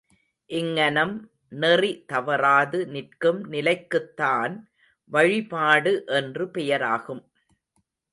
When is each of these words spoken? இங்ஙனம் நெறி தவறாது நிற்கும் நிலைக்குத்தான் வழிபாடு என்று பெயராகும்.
இங்ஙனம் 0.49 1.29
நெறி 1.49 2.03
தவறாது 2.07 2.87
நிற்கும் 2.87 3.41
நிலைக்குத்தான் 3.51 4.55
வழிபாடு 5.11 6.03
என்று 6.05 6.45
பெயராகும். 6.45 7.21